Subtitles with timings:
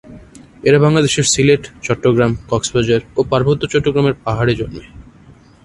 [0.63, 4.83] এরা বাংলাদেশের সিলেট, চট্টগ্রাম, কক্সবাজার ও পার্বত্য চট্টগ্রামের পাহাড়ে জন্মে।